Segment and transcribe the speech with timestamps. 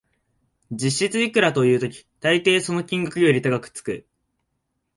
[0.71, 4.07] 実質いくらという時、たいていその金額より高くつく